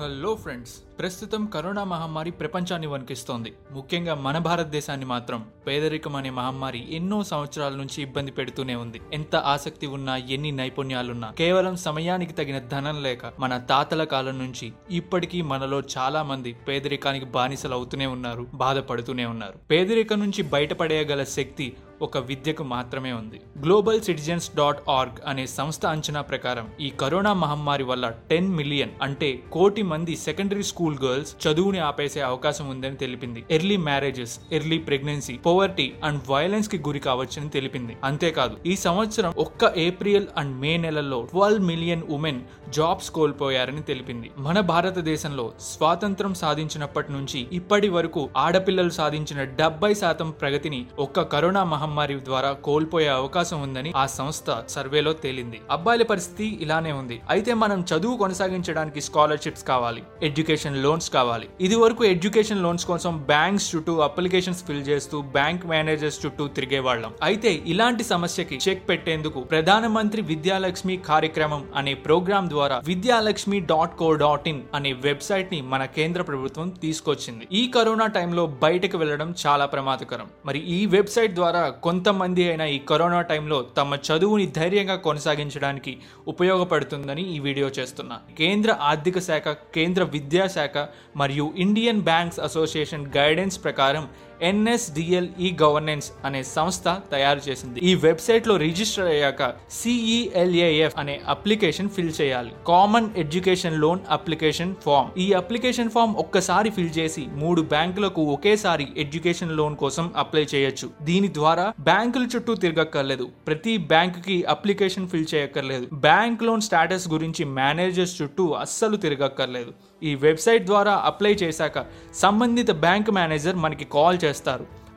Hello 0.00 0.34
friends 0.34 0.72
ప్రస్తుతం 0.98 1.46
corona 1.46 1.84
మహమ్మారి 1.84 2.30
ప్రపంచాన్ని 2.30 2.86
వణికిస్తోంది. 2.86 3.52
ముఖ్యంగా 3.72 4.14
మన 4.14 4.38
భారతదేశాన్ని 4.38 5.06
మాత్రం 5.06 5.46
పేదరికం 5.66 6.16
అనే 6.16 6.30
మహమ్మారి 6.30 6.96
ఎన్నో 6.96 7.24
సంవత్సరాల 7.24 7.72
నుంచి 7.72 8.02
ఇబ్బంది 8.02 8.30
పెడుతూనే 8.30 8.74
ఉంది. 8.74 9.00
ఎంత 9.12 9.36
ఆసక్తి 9.36 9.86
ఉన్నా 9.86 10.16
ఎన్ని 10.16 10.52
నైపుణ్యాలున్నా 10.52 11.30
కేవలం 11.30 11.76
సమయానికి 11.76 12.32
తగిన 12.32 12.58
ధనం 12.58 13.02
లేక 13.02 13.32
మన 13.40 13.58
తాతల 13.58 14.04
కాలం 14.04 14.38
నుంచి 14.38 14.72
ఇప్పటికీ 14.90 15.42
మనలో 15.42 15.82
చాలా 15.98 16.22
మంది 16.22 16.52
పేదరికానికి 16.52 17.26
బానిసలు 17.26 17.74
అవుతూనే 17.74 18.06
ఉన్నారు 18.06 18.46
బాధపడుతూనే 18.54 19.24
ఉన్నారు. 19.24 19.54
పేదరికం 19.70 20.18
నుంచి 20.18 20.42
బయటపడేయగల 20.42 21.24
శక్తి 21.24 21.76
ఒక 22.02 22.18
విద్యకు 22.18 22.62
మాత్రమే 22.62 23.12
ఉంది. 23.12 23.40
గ్లోబల్ 23.60 24.00
సిటిజన్స్ 24.00 24.56
డాట్ 24.56 24.78
ఆర్గ్ 24.88 25.16
అనే 25.26 25.46
సంస్థ 25.46 25.86
అంచనా 25.86 26.20
ప్రకారం 26.20 26.68
ఈ 26.80 26.90
కరోనా 26.90 27.32
మహమ్మారి 27.32 27.84
వల్ల 27.84 28.12
టెన్ 28.30 28.48
మిలియన్ 28.48 28.90
అంటే 29.02 29.42
కోటి 29.52 29.82
మంది 29.82 30.16
సెకండరీ 30.16 30.62
స్కూల్ 30.62 30.98
గర్ల్స్ 31.04 31.46
చదువుని 31.46 31.78
ఆపేసే 31.78 32.20
అవకాశం 32.20 32.68
ఉందని 32.68 32.96
తెలిపింది. 32.96 33.44
Early 33.50 33.76
marriages 33.76 34.40
early 34.52 34.78
pregnancy 34.78 35.36
poverty 35.36 35.92
and 36.04 36.22
వైలెన్స్కి 36.30 36.78
గురి 36.78 36.98
కావచ్చని 36.98 37.48
తెలిపింది. 37.48 37.96
అంతేకాదు 38.04 38.56
ఈ 38.66 38.76
సంవత్సరం 38.76 39.34
ఒక్క 39.38 39.72
ఏప్రిల్ 39.76 40.26
అండ్ 40.36 40.60
మే 40.60 40.76
నెలలో 40.76 41.22
ట్వెల్వ్ 41.22 41.66
మిలియన్ 41.66 42.02
ఉమెన్ 42.02 42.40
జాబ్స్ 42.68 43.10
కోల్పోయారని 43.10 43.82
తెలిపింది. 43.82 44.30
మన 44.38 44.60
భారతదేశంలో 44.60 45.52
స్వాతంత్రం 45.60 46.34
సాధించినప్పటి 46.34 47.12
నుంచి 47.12 47.46
ఇప్పటి 47.52 47.88
వరకు 47.88 48.28
ఆడపిల్లలు 48.36 48.90
సాధించిన 48.90 49.44
డెబ్బై 49.44 49.94
శాతం 49.94 50.30
ప్రగతిని 50.30 50.86
ఒక్క 50.98 51.20
కరోనా 51.20 51.64
మహమ్మారి 51.64 51.83
ద్వారా 52.28 52.52
కోల్పోయే 52.52 53.08
అవకాశం 53.08 53.62
ఉందని 53.62 53.92
ఆ 53.96 54.06
సంస్థ 54.06 54.56
సర్వేలో 54.68 55.12
తేలింది. 55.12 55.60
అబ్బాయిల 55.70 56.02
పరిస్థితి 56.02 56.58
ఇలానే 56.60 56.92
ఉంది. 56.92 57.20
అయితే 57.30 57.54
మనం 57.54 57.84
చదువు 57.90 58.16
కొనసాగించడానికి 58.16 59.00
స్కాలర్షిప్స్ 59.00 59.64
కావాలి 59.64 60.02
ఎడ్యుకేషన్ 60.22 60.82
లోన్స్ 60.82 61.10
కావాలి. 61.10 61.48
ఇది 61.60 61.74
వరకు 61.74 62.04
ఎడ్యుకేషన్ 62.04 62.62
లోన్స్ 62.62 62.86
కోసం 62.86 63.18
బ్యాంక్స్ 63.18 63.76
చుట్టూ 63.76 63.96
అప్లికేషన్స్ 63.98 64.64
ఫిల్ 64.64 64.88
చేస్తూ 64.88 65.22
బ్యాంక్ 65.22 65.66
మేనేజర్స్ 65.66 66.26
చుట్టూ 66.26 66.48
తిరిగేవాళ్ళం. 66.48 67.12
అయితే 67.22 67.62
ఇలాంటి 67.66 68.04
సమస్యకి 68.04 68.58
చెక్ 68.68 68.88
పెట్టేందుకు 68.88 69.40
ప్రధానమంత్రి 69.40 70.22
విద్యాలక్ష్మి 70.22 70.96
కార్యక్రమం 70.96 71.64
అనే 71.76 71.94
ప్రోగ్రాం 71.94 72.50
ద్వారా 72.50 72.80
Vidyalakshmi 72.84 73.60
dot 73.60 73.96
co 73.96 74.12
dot 74.14 74.48
in 74.48 74.62
అనే 74.74 74.92
వెబ్సైట్ని 74.92 75.60
మన 75.62 75.84
కేంద్ర 75.84 76.22
ప్రభుత్వం 76.22 76.68
తీసుకొచ్చింది. 76.68 77.48
ఈ 77.52 77.62
కరోనా 77.68 78.06
టైంలో 78.06 78.46
బయటకు 78.46 78.98
వెళ్ళడం 78.98 79.34
చాలా 79.46 79.66
ప్రమాదకరం. 79.66 80.26
మరి 80.46 80.58
ఈ 80.76 80.86
వెబ్సైట్ 80.86 81.34
ద్వారా 81.34 81.62
కొంతమంది 81.86 82.42
అయినా 82.48 82.64
ఈ 82.64 82.78
కరోనా 82.90 83.20
టైంలో 83.20 83.58
తమ 83.78 83.98
చదువుని 84.08 84.46
ధైర్యంగా 84.58 84.96
కొనసాగించడానికి 84.96 85.92
ఉపయోగపడుతుందని 86.28 87.24
ఈ 87.34 87.38
వీడియో 87.38 87.68
చేస్తున్నా. 87.78 88.16
కేంద్ర 88.38 88.70
ఆర్థిక 88.90 89.18
శాఖ 89.18 89.48
కేంద్ర 89.48 90.02
విద్యాశాఖ 90.16 90.76
మరియు 91.16 91.52
ఇండియన్ 91.56 92.02
బ్యాంక్స్ 92.02 92.40
అసోసియేషన్ 92.40 93.06
గైడెన్స్ 93.16 93.64
ప్రకారం 93.64 94.06
ఎన్ఎస్డిఎల్ 94.50 95.28
ఈ 95.46 95.48
గవర్నెన్స్ 95.62 96.08
అనే 96.28 96.40
సంస్థ 96.56 96.86
తయారు 97.12 97.40
చేసింది. 97.48 97.78
ఈ 97.90 97.92
వెబ్సైట్లో 98.06 98.54
రిజిస్టర్ 98.64 99.08
అయ్యాక 99.14 99.42
సిఈఎల్ఏఎఫ్ 99.78 100.96
అనే 101.02 101.16
అప్లికేషన్ 101.34 101.90
ఫిల్ 101.96 102.12
చేయాలి. 102.20 102.52
Common 102.70 103.08
education 103.22 103.78
loan 103.84 104.00
application 104.16 104.74
form. 104.84 105.08
ఈ 105.24 105.26
అప్లికేషన్ 105.40 105.92
ఫామ్ 105.94 106.14
ఒక్కసారి 106.24 106.70
ఫిల్ 106.78 106.92
చేసి 106.98 107.24
మూడు 107.42 107.62
బ్యాంకులకు 107.74 108.22
ఒకేసారి 108.36 108.86
ఎడ్యుకేషన్ 109.04 109.56
లోన్ 109.60 109.76
కోసం 109.84 110.06
అప్లై 110.24 110.44
చేయొచ్చు. 110.54 110.88
దీని 111.10 111.30
ద్వారా 111.38 111.66
బ్యాంకుల 111.90 112.26
చుట్టూ 112.34 112.54
తిరగక్కర్లేదు. 112.64 113.26
ప్రతి 113.48 113.76
బ్యాంక్కి 113.92 114.38
అప్లికేషన్ 114.54 115.08
ఫిల్ 115.14 115.28
చేయక్కర్లేదు. 115.34 115.86
బ్యాంక్ 116.08 116.44
లోన్ 116.48 116.66
స్టేటస్ 116.68 117.08
గురించి 117.14 117.44
మేనేజర్స్ 117.60 118.16
చుట్టూ 118.20 118.46
అస్సలు 118.64 118.96
తిరగక్కర్లేదు. 119.06 119.72
ఈ 120.02 120.12
వెబ్సైట్ 120.26 120.64
ద్వారా 120.70 120.94
అప్లై 121.10 121.34
చేశాక 121.42 121.78
సంబంధిత 122.22 122.70
బ్యాంక్ 122.86 123.10
మేనేజర్ 123.18 123.56
మనకి 123.66 123.84
కాల్ 123.84 124.16
చేస్తారు 124.16 124.32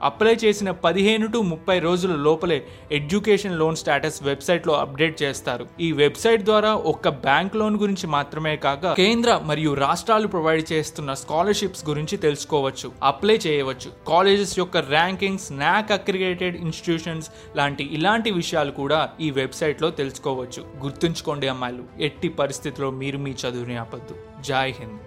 అప్లై 0.04 0.34
చేసిన 0.34 0.72
పదిహేను 0.72 1.28
టు 1.28 1.38
ముప్పై 1.38 1.80
రోజుల 1.80 2.16
లోపలే 2.16 2.68
ఎడ్యుకేషన్ 2.92 3.60
లోన్ 3.60 3.76
స్టేటస్ 3.76 4.24
వెబ్సైట్లో 4.24 4.74
అప్డేట్ 4.74 5.24
చేస్తారు. 5.24 5.68
ఈ 5.80 5.92
వెబ్సైట్ 5.92 6.44
ద్వారా 6.44 6.74
ఒక్క 6.92 7.10
బ్యాంక్ 7.10 7.56
లోన్ 7.56 7.78
గురించి 7.78 8.08
మాత్రమే 8.08 8.56
కాక 8.56 8.94
కేంద్ర 8.94 9.42
మరియు 9.46 9.74
రాష్ట్రాలు 9.74 10.28
ప్రొవైడ్ 10.28 10.74
చేస్తున్న 10.74 11.14
స్కాలర్షిప్స్ 11.14 11.84
గురించి 11.90 12.18
తెలుసుకోవచ్చు 12.18 12.92
అప్లై 13.04 13.38
చేయవచ్చు. 13.48 13.92
కాలేజెస్ 14.08 14.60
యొక్క 14.60 14.78
ర్యాంకింగ్స్ 14.78 15.52
నాక్ 15.52 15.92
అక్రిగేటెడ్ 15.92 16.56
ఇన్స్టిట్యూషన్స్ 16.56 17.30
లాంటి 17.56 17.84
ఇలాంటి 17.84 18.32
విషయాలు 18.32 18.72
కూడా 18.72 19.10
ఈ 19.22 19.32
వెబ్సైట్లో 19.32 19.90
తెలుసుకోవచ్చు. 19.90 20.64
గుర్తుంచుకోండి 20.84 21.48
అమ్మాయిలు 21.48 21.84
ఎట్టి 22.00 22.30
పరిస్థితిలో 22.30 22.92
మీరు 22.92 23.18
మీ 23.18 23.32
చదువుని 23.32 23.78
ఆపద్దు 23.78 24.16
జై 24.42 24.68
హింద్. 24.80 25.07